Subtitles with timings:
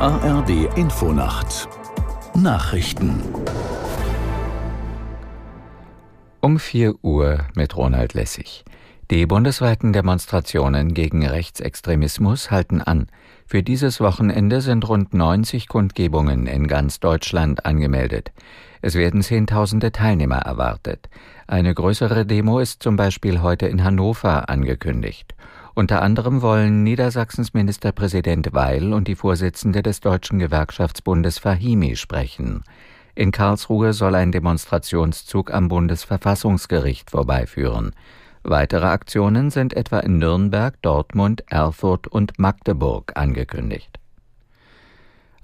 [0.00, 1.68] ARD Infonacht
[2.34, 3.22] Nachrichten
[6.40, 8.64] um 4 Uhr mit Ronald Lessig.
[9.10, 13.06] Die bundesweiten Demonstrationen gegen Rechtsextremismus halten an.
[13.46, 18.32] Für dieses Wochenende sind rund 90 Kundgebungen in ganz Deutschland angemeldet.
[18.82, 21.08] Es werden Zehntausende Teilnehmer erwartet.
[21.46, 25.34] Eine größere Demo ist zum Beispiel heute in Hannover angekündigt.
[25.76, 32.62] Unter anderem wollen Niedersachsens Ministerpräsident Weil und die Vorsitzende des Deutschen Gewerkschaftsbundes Fahimi sprechen.
[33.16, 37.92] In Karlsruhe soll ein Demonstrationszug am Bundesverfassungsgericht vorbeiführen.
[38.44, 43.98] Weitere Aktionen sind etwa in Nürnberg, Dortmund, Erfurt und Magdeburg angekündigt.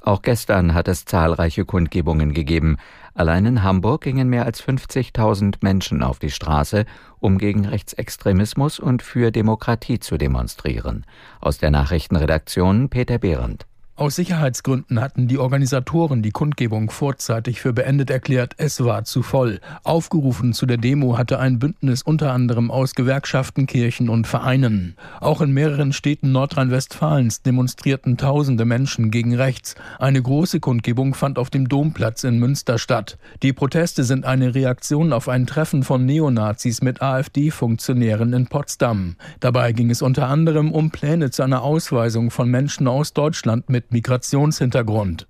[0.00, 2.78] Auch gestern hat es zahlreiche Kundgebungen gegeben.
[3.14, 6.86] Allein in Hamburg gingen mehr als 50.000 Menschen auf die Straße,
[7.18, 11.04] um gegen Rechtsextremismus und für Demokratie zu demonstrieren.
[11.40, 13.66] Aus der Nachrichtenredaktion Peter Behrendt.
[14.00, 19.60] Aus Sicherheitsgründen hatten die Organisatoren die Kundgebung vorzeitig für beendet erklärt, es war zu voll.
[19.84, 24.96] Aufgerufen zu der Demo hatte ein Bündnis unter anderem aus Gewerkschaften, Kirchen und Vereinen.
[25.20, 29.74] Auch in mehreren Städten Nordrhein-Westfalens demonstrierten tausende Menschen gegen rechts.
[29.98, 33.18] Eine große Kundgebung fand auf dem Domplatz in Münster statt.
[33.42, 39.16] Die Proteste sind eine Reaktion auf ein Treffen von Neonazis mit AfD-Funktionären in Potsdam.
[39.40, 43.89] Dabei ging es unter anderem um Pläne zu einer Ausweisung von Menschen aus Deutschland mit
[43.92, 45.26] Migrationshintergrund.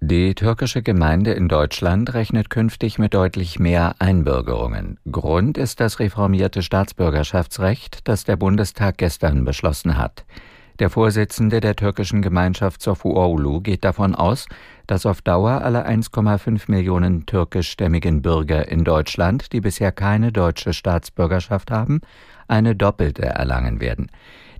[0.00, 5.00] Die türkische Gemeinde in Deutschland rechnet künftig mit deutlich mehr Einbürgerungen.
[5.10, 10.24] Grund ist das reformierte Staatsbürgerschaftsrecht, das der Bundestag gestern beschlossen hat.
[10.78, 14.46] Der Vorsitzende der türkischen Gemeinschaft Sofuoğlu geht davon aus,
[14.86, 21.70] dass auf Dauer alle 1,5 Millionen türkischstämmigen Bürger in Deutschland, die bisher keine deutsche Staatsbürgerschaft
[21.70, 22.02] haben,
[22.46, 24.10] eine doppelte erlangen werden.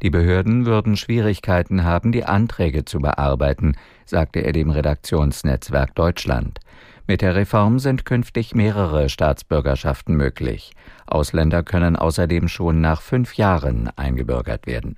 [0.01, 6.61] Die Behörden würden Schwierigkeiten haben, die Anträge zu bearbeiten, sagte er dem Redaktionsnetzwerk Deutschland.
[7.07, 10.73] Mit der Reform sind künftig mehrere Staatsbürgerschaften möglich.
[11.07, 14.97] Ausländer können außerdem schon nach fünf Jahren eingebürgert werden.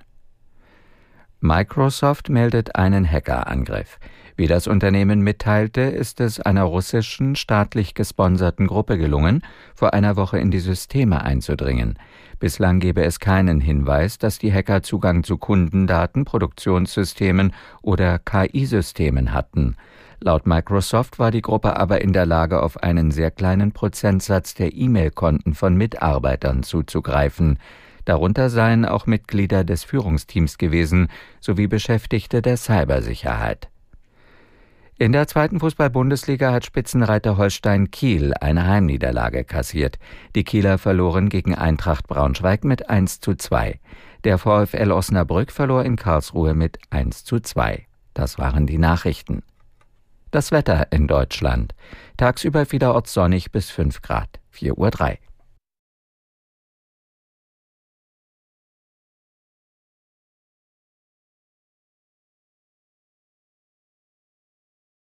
[1.41, 3.97] Microsoft meldet einen Hackerangriff.
[4.35, 9.41] Wie das Unternehmen mitteilte, ist es einer russischen staatlich gesponserten Gruppe gelungen,
[9.73, 11.97] vor einer Woche in die Systeme einzudringen.
[12.39, 19.77] Bislang gebe es keinen Hinweis, dass die Hacker Zugang zu Kundendaten, Produktionssystemen oder KI-Systemen hatten.
[20.21, 24.73] Laut Microsoft war die Gruppe aber in der Lage, auf einen sehr kleinen Prozentsatz der
[24.73, 27.59] E-Mail-Konten von Mitarbeitern zuzugreifen.
[28.05, 33.69] Darunter seien auch Mitglieder des Führungsteams gewesen sowie Beschäftigte der Cybersicherheit.
[35.01, 39.97] In der zweiten Fußball-Bundesliga hat Spitzenreiter Holstein Kiel eine Heimniederlage kassiert.
[40.35, 43.79] Die Kieler verloren gegen Eintracht Braunschweig mit 1 zu 2.
[44.25, 47.85] Der VfL Osnabrück verlor in Karlsruhe mit 1 zu 2.
[48.13, 49.41] Das waren die Nachrichten.
[50.31, 51.73] Das Wetter in Deutschland.
[52.17, 54.41] Tagsüber vielerorts sonnig bis 5 Grad.
[54.53, 55.17] 4.03 Uhr.